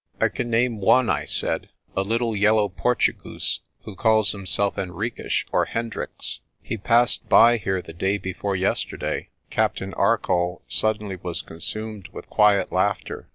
[0.19, 5.65] "I can name one," I said, "a little yellow Portugoose, who calls himself Henriques or
[5.65, 6.39] Hendricks.
[6.63, 12.71] He passed by here the day before yesterday." Captain Arcoll suddenly was consumed with quiet
[12.71, 13.29] laughter.